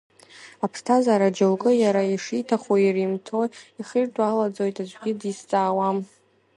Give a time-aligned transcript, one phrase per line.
[0.65, 5.97] Аԥсҭазаара џьоукы иара ишиҭаху иримҭои, ихиртәалаӡоит, аӡәгьы дизҵаауам!